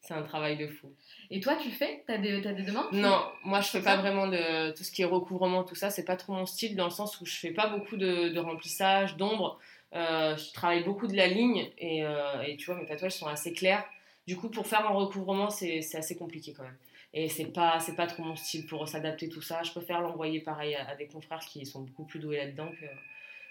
[0.00, 0.94] C'est un travail de fou.
[1.30, 2.04] Et toi, tu fais?
[2.06, 2.86] T'as des, as des demandes?
[2.92, 5.90] Non, moi je fais pas vraiment de tout ce qui est recouvrement, tout ça.
[5.90, 8.38] C'est pas trop mon style dans le sens où je fais pas beaucoup de, de
[8.38, 9.58] remplissage, d'ombre.
[9.94, 13.26] Euh, je travaille beaucoup de la ligne et, euh, et, tu vois, mes tatouages sont
[13.26, 13.84] assez clairs.
[14.26, 16.76] Du coup, pour faire un recouvrement, c'est assez compliqué quand même.
[17.14, 19.62] Et c'est pas, pas trop mon style pour s'adapter tout ça.
[19.62, 22.86] Je préfère l'envoyer pareil à, des confrères qui sont beaucoup plus doués là-dedans que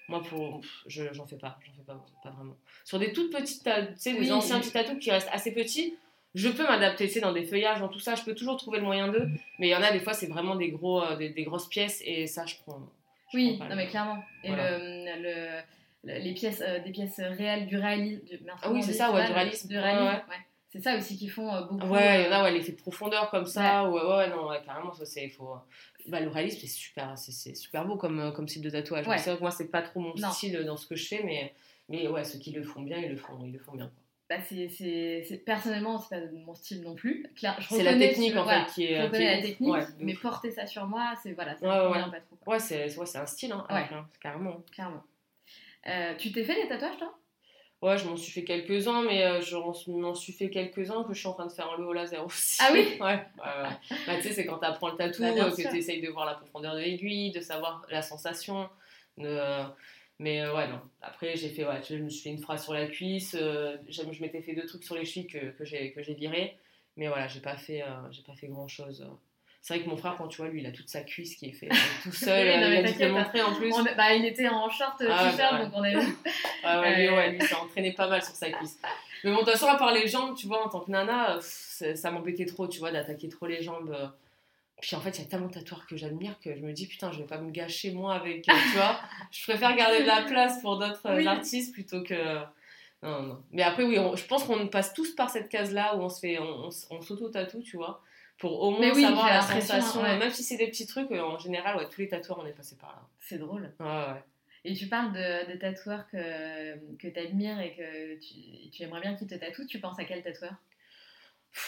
[0.07, 2.55] moi pour je j'en fais pas j'en fais pas, pas vraiment
[2.85, 5.97] sur des toutes petites tu sais des anciens petits tatous qui restent assez petits
[6.37, 8.85] je peux m'adapter sais dans des feuillages dans tout ça je peux toujours trouver le
[8.85, 9.27] moyen d'eux
[9.59, 12.01] mais il y en a des fois c'est vraiment des gros euh, des, grosses pièces
[12.05, 12.81] et ça je prends
[13.33, 15.61] oui non mais clairement et le
[16.03, 18.21] les pièces, euh, des pièces réelles, du réalisme.
[18.61, 19.67] ah oui, c'est ça, ouais, du réalisme.
[19.67, 20.35] Du réalisme ouais.
[20.69, 21.87] C'est ça aussi qui font euh, beaucoup.
[21.87, 23.89] Ouais, il y en a, ouais, l'effet de profondeur comme ça.
[23.89, 25.29] Ouais, ouais, non, carrément, ça c'est.
[25.29, 25.55] Faut...
[26.07, 29.05] Bah, le réalisme, c'est super, c'est, super beau comme, euh, comme style de tatouage.
[29.05, 31.53] C'est vrai que moi, c'est pas trop mon style dans ce que je fais, mais,
[31.89, 33.91] mais ouais, ceux qui le font bien, ils le font, ils le font bien.
[34.29, 37.25] Bah, c'est, c'est, personnellement, c'est pas mon style non plus.
[37.69, 38.97] c'est la technique en fait qui est.
[38.97, 42.51] Je reconnais la technique, mais porter ça sur moi, c'est voilà, ça ouais, pas trop.
[42.51, 43.65] Ouais, c'est, un style, hein,
[44.19, 44.63] carrément.
[44.71, 45.03] Clairement.
[45.87, 47.17] Euh, tu t'es fait des tatouages, toi?
[47.81, 51.19] Ouais, je m'en suis fait quelques-uns, mais euh, je m'en suis fait quelques-uns que je
[51.19, 52.57] suis en train de faire un laser aussi.
[52.59, 53.23] Ah oui Ouais.
[53.37, 56.09] bah, tu sais, c'est quand tu apprends le tatou, bah, euh, que tu essayes de
[56.09, 58.67] voir la profondeur de l'aiguille, de savoir la sensation.
[60.19, 60.81] Mais ouais, non.
[61.01, 63.35] Après, j'ai fait, ouais, je me suis fait une phrase sur la cuisse.
[63.35, 66.57] je m'étais fait deux trucs sur les chevilles que, que j'ai viré.
[66.95, 69.07] Mais voilà, j'ai pas fait, j'ai pas fait grand chose.
[69.67, 71.47] C'est vrai que mon frère, quand tu vois, lui, il a toute sa cuisse qui
[71.47, 72.47] est faite tout seul.
[72.47, 73.73] il a dû montrer en plus.
[73.97, 75.93] bah, il était en short ah, t-shirt, bah, donc on est.
[76.63, 78.79] ah ouais, lui, ouais, lui, s'est entraîné pas mal sur sa cuisse.
[79.25, 81.39] Mais bon, de toute façon, à part les jambes, tu vois, en tant que nana,
[81.41, 83.93] ça m'embêtait trop, tu vois, d'attaquer trop les jambes.
[84.81, 86.87] Puis en fait, il y a tellement de tatoueurs que j'admire que je me dis,
[86.87, 88.99] putain, je vais pas me gâcher moi avec, tu vois.
[89.31, 92.35] je préfère garder de la place pour d'autres artistes plutôt que.
[93.03, 93.43] Non, non.
[93.51, 96.39] Mais après, oui, je pense qu'on passe tous par cette case-là où on se fait,
[96.39, 98.01] on, on s'auto-tatoue, tu vois
[98.37, 100.01] pour au moins savoir la sensation.
[100.03, 102.53] Même si c'est des petits trucs, euh, en général, ouais, tous les tatoueurs, on est
[102.53, 103.01] passé par là.
[103.19, 103.73] C'est drôle.
[103.79, 104.23] Ouais, ouais.
[104.63, 109.01] Et tu parles de, de tatoueurs que, que tu admires et que tu, tu aimerais
[109.01, 109.65] bien qu'ils te tatouent.
[109.67, 110.53] Tu penses à quel tatoueur?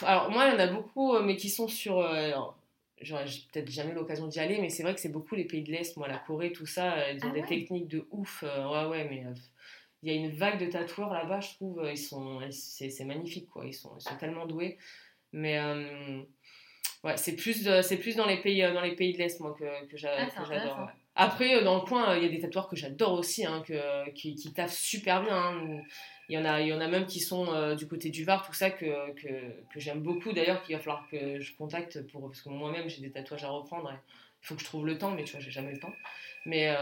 [0.03, 1.99] Alors, moi, il y en a beaucoup, euh, mais qui sont sur.
[1.99, 2.31] Euh,
[3.01, 5.71] J'aurais peut-être jamais l'occasion d'y aller, mais c'est vrai que c'est beaucoup les pays de
[5.71, 7.11] l'Est, moi, la Corée, tout ça.
[7.11, 8.43] Ils ont ah des techniques de ouf.
[8.43, 9.23] ouais, ouais, mais.
[10.03, 13.65] il y a une vague de tatoueurs là-bas, je trouve, ils sont, c'est, magnifique, quoi.
[13.65, 14.77] Ils sont, ils sont tellement doués.
[15.31, 15.57] Mais
[17.03, 19.55] Ouais, c'est plus, c'est plus dans les pays, euh, dans les pays de l'Est, moi,
[19.57, 20.89] que, que ah, j'adore.
[21.21, 24.09] Après, euh, dans le coin, il y a des tatoueurs que j'adore aussi, hein, que,
[24.11, 25.35] qui, qui taffent super bien.
[25.35, 25.81] Hein.
[26.29, 28.23] Il, y en a, il y en a même qui sont euh, du côté du
[28.23, 29.27] Var, tout ça, que, que,
[29.73, 30.31] que j'aime beaucoup.
[30.31, 33.49] D'ailleurs, qu'il va falloir que je contacte, pour, parce que moi-même, j'ai des tatouages à
[33.49, 33.91] reprendre.
[33.91, 35.93] il faut que je trouve le temps, mais tu vois, j'ai jamais le temps.
[36.45, 36.73] Mais,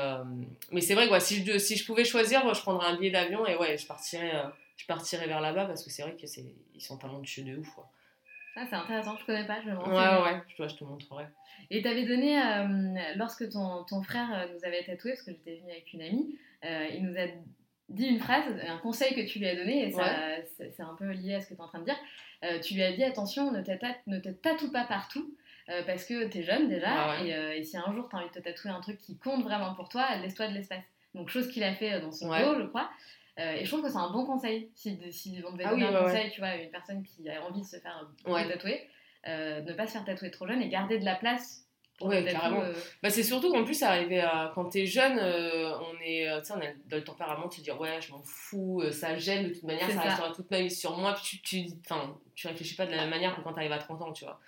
[0.71, 3.47] mais c'est vrai, quoi, si, je, si je pouvais choisir, je prendrais un billet d'avion
[3.47, 4.32] et ouais, je partirais,
[4.78, 6.30] je partirais vers là-bas parce que c'est vrai qu'ils
[6.78, 7.69] sont talentueux de ouf.
[8.60, 11.26] Ah, c'est intéressant, je connais pas, je me Ouais, ouais, je, je te montrerai.
[11.70, 12.41] Et tu avais donné,
[13.15, 17.06] lorsque ton, ton, frère nous avait tatoué, parce que j'étais venue avec une amie, il
[17.06, 17.28] nous a
[17.89, 20.10] dit une phrase, un conseil que tu lui as donné, et ça,
[20.58, 21.98] c'est un peu lié à ce que tu es en train de dire.
[22.43, 25.34] Euh, tu lui as dit attention, ne, ne te tatoue pas partout.
[25.70, 28.20] Euh, parce que tu es jeune déjà, ah euh, et, si un jour tu as
[28.20, 30.84] envie de te tatouer un truc qui compte vraiment pour toi, laisse-toi de l'espace.
[31.13, 32.89] Donc, chose qu'il a fait dans son dos, je crois.
[33.38, 34.71] Et je trouve que c'est un bon conseil.
[34.73, 37.43] Si, si on devait ah donner un conseil, tu vois, à une personne qui a
[37.43, 38.89] envie de se faire tatouer,
[39.26, 41.67] ne pas se faire tatouer trop jeune et garder de la place
[42.02, 42.62] oui, carrément.
[42.62, 44.52] Euh, bah, c'est surtout qu'en plus, arrivé à...
[44.54, 47.71] quand t'es jeune, euh, on est, euh, on a dans le tempérament, tu te dis,
[47.71, 50.95] ouais, je m'en fous, ça gêne, de toute manière, ça, restera toute ma vie sur
[50.95, 51.73] moi, puis tu, tu,
[52.36, 54.39] tu réfléchis pas de la même manière que quand t'arrives à 30 ans, tu vois.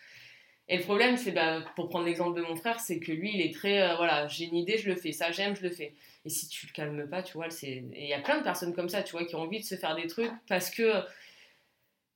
[0.70, 3.42] Et le problème, c'est, bah, pour prendre l'exemple de mon frère, c'est que lui, il
[3.42, 5.94] est très, voilà, j'ai une idée, je le fais, ça j'aime, je le fais.
[6.26, 7.84] Et si tu le calmes pas, tu vois, c'est.
[7.94, 9.76] il y a plein de personnes comme ça, tu vois, qui ont envie de se
[9.76, 11.04] faire des trucs parce que.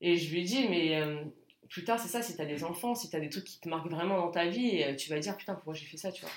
[0.01, 1.01] Et je lui dis, mais
[1.73, 3.59] plus tard, c'est ça, si tu as des enfants, si tu as des trucs qui
[3.59, 6.11] te marquent vraiment dans ta vie, euh, tu vas dire putain, pourquoi j'ai fait ça,
[6.11, 6.31] tu vois.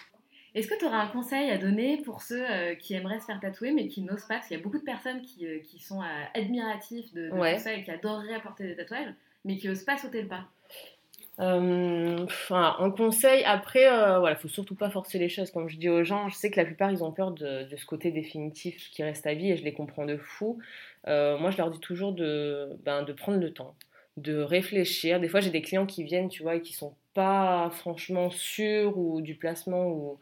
[0.54, 3.38] Est-ce que tu aurais un conseil à donner pour ceux euh, qui aimeraient se faire
[3.38, 4.36] tatouer mais qui n'osent pas?
[4.36, 6.00] Parce qu'il y a beaucoup de personnes qui, euh, qui sont
[6.32, 9.12] admiratifs de, tout ça et qui adoreraient apporter des tatouages,
[9.44, 10.48] mais qui n'osent pas sauter le pas.
[11.38, 13.86] Enfin, un conseil, après,
[14.18, 15.50] voilà, faut surtout pas forcer les choses.
[15.50, 17.86] Comme je dis aux gens, je sais que la plupart ils ont peur de, ce
[17.86, 20.58] côté définitif qui reste à vie et je les comprends de fou.
[21.06, 23.74] moi, je leur dis toujours de, ben, de prendre le temps
[24.16, 25.20] de réfléchir.
[25.20, 28.98] Des fois, j'ai des clients qui viennent, tu vois, et qui sont pas franchement sûrs
[28.98, 30.18] ou du placement ou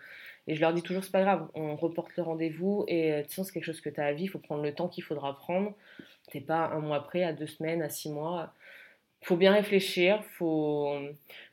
[0.47, 3.27] et je leur dis toujours c'est pas grave, on reporte le rendez-vous et euh, de
[3.29, 5.35] c'est quelque chose que tu as à vie, il faut prendre le temps qu'il faudra
[5.37, 5.73] prendre.
[6.31, 8.53] T'es pas un mois près, à deux semaines, à six mois.
[9.27, 10.95] Faut bien réfléchir, faut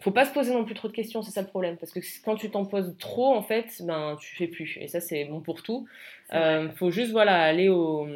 [0.01, 2.01] faut pas se poser non plus trop de questions, c'est ça le problème parce que
[2.25, 5.39] quand tu t'en poses trop en fait, ben tu fais plus et ça c'est bon
[5.41, 5.87] pour tout.
[6.33, 8.07] Euh, faut juste voilà aller au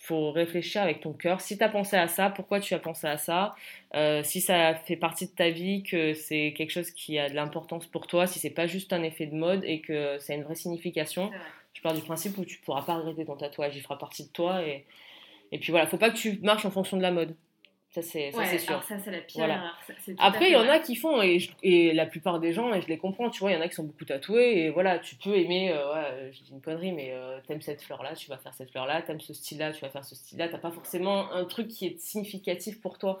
[0.00, 1.40] faut réfléchir avec ton cœur.
[1.40, 3.54] Si tu as pensé à ça, pourquoi tu as pensé à ça?
[3.94, 7.34] Euh, Si ça fait partie de ta vie, que c'est quelque chose qui a de
[7.34, 10.44] l'importance pour toi, si c'est pas juste un effet de mode et que c'est une
[10.44, 11.30] vraie signification,
[11.74, 14.32] je pars du principe où tu pourras pas regretter ton tatouage, il fera partie de
[14.32, 14.62] toi.
[14.66, 14.84] Et,
[15.52, 17.34] et puis voilà, faut pas que tu marches en fonction de la mode.
[17.90, 18.82] Ça, c'est sûr.
[18.82, 19.48] ça, c'est la pire.
[20.18, 22.86] Après, il y en a qui font, et, et, la plupart des gens, et je
[22.86, 25.16] les comprends, tu vois, il y en a qui sont beaucoup tatoués, et voilà, tu
[25.16, 28.36] peux aimer, euh, ouais, je dis une connerie, mais euh, t'aimes cette fleur-là, tu vas
[28.36, 31.46] faire cette fleur-là, t'aimes ce style-là, tu vas faire ce style-là, t'as pas forcément un
[31.46, 33.20] truc qui est significatif pour toi.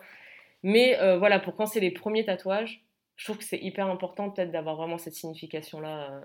[0.62, 2.84] Mais euh, voilà, pour quand c'est les premiers tatouages,
[3.16, 6.20] je trouve que c'est hyper important peut-être d'avoir vraiment cette signification-là,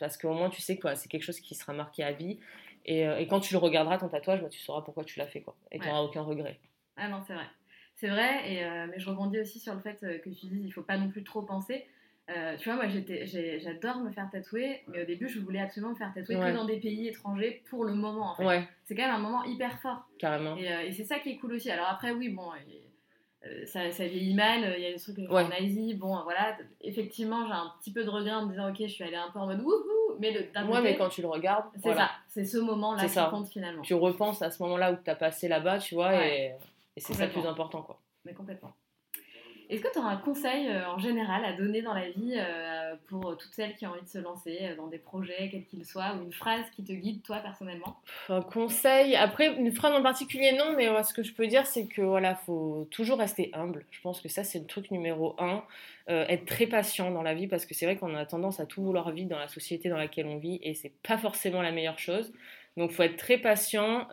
[0.00, 2.40] parce qu'au moins tu sais que c'est quelque chose qui sera marqué à vie,
[2.86, 5.40] et, et, quand tu le regarderas ton tatouage, bah, tu sauras pourquoi tu l'as fait,
[5.40, 6.58] quoi, et tu n'auras aucun regret.
[6.96, 7.46] Ah non, c'est vrai.
[7.96, 10.62] C'est vrai, et, euh, mais je rebondis aussi sur le fait euh, que tu dis
[10.64, 11.86] il faut pas non plus trop penser.
[12.30, 15.96] Euh, tu vois, moi j'adore me faire tatouer, mais au début je voulais absolument me
[15.96, 18.66] faire tatouer que dans des pays étrangers pour le moment en fait.
[18.84, 20.08] C'est quand même un moment hyper fort.
[20.18, 20.56] Carrément.
[20.56, 21.70] Et, c'est ça qui est cool aussi.
[21.70, 22.48] Alors après, oui, bon,
[23.66, 27.52] ça, ça, vieillit mal, il y a des trucs en Asie, bon voilà, effectivement j'ai
[27.52, 29.46] un petit peu de regret en me disant ok, je suis allée un peu en
[29.46, 33.06] mode wouhou, mais d'un Ouais, mais quand tu le regardes, c'est ça, c'est ce moment-là
[33.06, 33.82] qui compte finalement.
[33.82, 36.54] Tu repenses à ce moment-là où tu as passé là-bas, tu vois, et
[36.96, 38.00] et c'est ça le plus important, quoi.
[38.24, 38.74] Mais complètement.
[39.70, 42.94] Est-ce que tu auras un conseil euh, en général à donner dans la vie euh,
[43.08, 45.86] pour toutes celles qui ont envie de se lancer euh, dans des projets, quels qu'ils
[45.86, 47.96] soient, ou une phrase qui te guide toi personnellement?
[48.28, 51.86] Un conseil, après une phrase en particulier non, mais ce que je peux dire c'est
[51.86, 53.86] que voilà, faut toujours rester humble.
[53.90, 55.64] Je pense que ça c'est le truc numéro un,
[56.06, 58.82] être très patient dans la vie parce que c'est vrai qu'on a tendance à tout
[58.82, 61.98] vouloir vite dans la société dans laquelle on vit et c'est pas forcément la meilleure
[61.98, 62.32] chose.
[62.76, 64.06] Donc faut être très patient.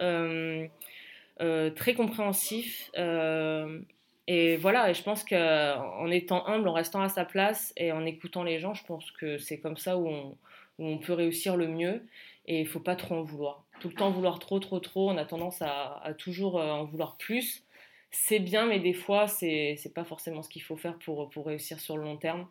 [1.39, 2.91] Euh, très compréhensif.
[2.97, 3.81] Euh,
[4.27, 8.05] et voilà, et je pense qu'en étant humble, en restant à sa place et en
[8.05, 10.37] écoutant les gens, je pense que c'est comme ça où
[10.79, 12.05] on, peut réussir le mieux.
[12.47, 13.65] Et il faut pas trop en vouloir.
[13.79, 17.17] Tout le temps vouloir trop, trop, trop, on a tendance à, toujours euh, en vouloir
[17.17, 17.63] plus.
[18.11, 21.79] C'est bien, mais des fois, c'est n'est pas forcément ce qu'il faut faire pour, réussir
[21.79, 22.47] sur le long terme.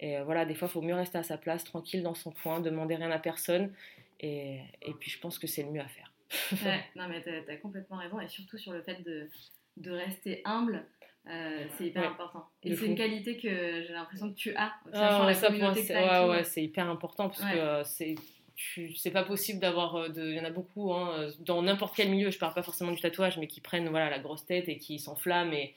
[0.00, 2.60] Et voilà, des fois, il faut mieux rester à sa place, tranquille dans son coin,
[2.60, 3.72] demander rien à personne.
[4.20, 4.60] Et
[5.00, 6.12] puis, je pense que c'est le mieux à faire.
[6.64, 9.28] ouais, non, mais tu as, complètement raison, et surtout sur le fait de,
[9.76, 10.84] de rester humble.
[11.28, 12.48] Euh, c'est hyper important.
[12.62, 13.48] Et c'est une qualité que
[13.82, 17.56] j'ai l'impression que tu as, ah, la communauté Ouais, ouais, c'est hyper important parce que
[17.56, 18.14] euh, c'est
[18.96, 22.08] c'est pas possible d'avoir euh, de il y en a beaucoup hein, dans n'importe quel
[22.08, 24.78] milieu je parle pas forcément du tatouage mais qui prennent voilà la grosse tête et
[24.78, 25.74] qui s'enflamment et,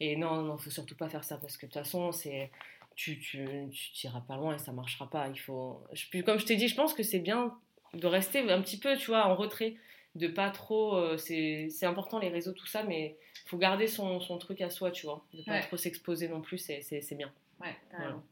[0.00, 2.50] et non non faut surtout pas faire ça parce que de toute façon c'est
[2.96, 6.56] tu tu t'iras pas loin et ça marchera pas il faut je, comme je t'ai
[6.56, 7.56] dit je pense que c'est bien
[7.94, 9.76] de rester un petit peu tu vois en retrait
[10.14, 10.96] de pas trop.
[10.96, 14.70] Euh, c'est important les réseaux, tout ça, mais il faut garder son, son, truc à
[14.70, 15.24] soi, tu vois.
[15.32, 17.32] De pas trop s'exposer non plus, c'est bien.
[17.60, 17.74] Ouais,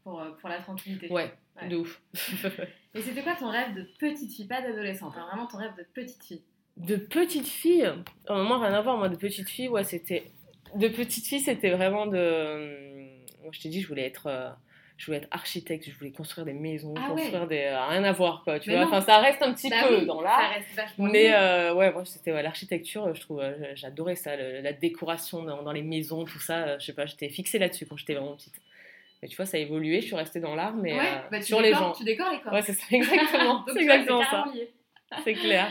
[0.04, 1.10] pour, euh, pour, la tranquillité.
[1.10, 1.32] Ouais,
[1.68, 2.00] de ouf.
[2.94, 5.84] Et c'était quoi ton rêve de petite fille, pas d'adolescente, hein, vraiment ton rêve de
[5.94, 6.42] petite fille
[6.76, 7.90] De petite fille?
[8.28, 10.30] Au moment, rien à voir, moi, de petite fille, ouais, c'était.
[10.74, 13.16] De petite fille, c'était vraiment de.
[13.42, 14.56] Moi, je t'ai dit, je voulais être.
[14.96, 17.62] Euh, Je voulais être architecte, je voulais construire des maisons, Ah construire des.
[17.64, 18.86] euh, Rien à voir, quoi, tu Mais vois.
[18.86, 20.50] Enfin, ça reste un petit Bah peu oui, dans Ça l'art.
[20.54, 24.60] reste vachement Mais euh, ouais, moi c'était ouais, l'architecture, je trouve, euh, j'adorais ça, le-
[24.60, 26.64] la décoration dans, dans les maisons, tout ça.
[26.68, 28.54] euh, Je sais pas, j'étais fixée là-dessus quand j'étais vraiment petite.
[29.22, 31.40] Mais tu vois, ça a évolué, je suis restée dans l'art, mais ouais, euh, bah,
[31.42, 31.92] sur les gens.
[31.92, 32.52] Tu décores les corps.
[32.52, 33.64] Ouais, c'est ça, exactement.
[33.72, 34.44] C'est exactement ça.
[35.24, 35.68] C'est clair.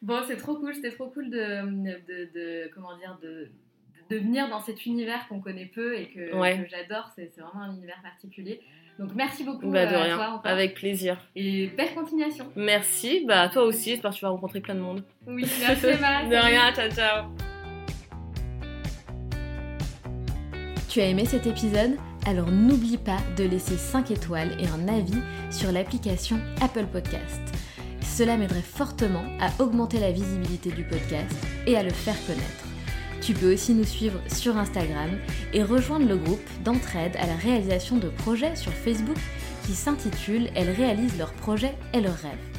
[0.00, 1.38] Bon, c'est trop cool, c'était trop cool de,
[2.08, 3.50] de, de- comment dire, de,
[4.12, 6.58] de venir dans cet univers qu'on connaît peu et que, Ouais.
[6.58, 7.10] que j'adore.
[7.16, 8.60] C'est vraiment un univers particulier.
[8.98, 10.46] Donc merci beaucoup Bah, de euh, à toi encore.
[10.52, 11.16] avec plaisir.
[11.34, 12.46] Et belle continuation.
[12.56, 15.02] Merci, bah toi aussi, j'espère que tu vas rencontrer plein de monde.
[15.26, 16.24] Oui, merci Emma.
[16.28, 17.24] de rien, ciao ciao.
[20.88, 21.96] Tu as aimé cet épisode?
[22.26, 25.18] Alors n'oublie pas de laisser 5 étoiles et un avis
[25.50, 27.40] sur l'application Apple Podcast.
[28.02, 31.34] Cela m'aiderait fortement à augmenter la visibilité du podcast
[31.66, 32.61] et à le faire connaître.
[33.22, 35.10] Tu peux aussi nous suivre sur Instagram
[35.52, 39.16] et rejoindre le groupe d'entraide à la réalisation de projets sur Facebook
[39.64, 42.51] qui s'intitule Elles réalisent leurs projets et leurs rêves.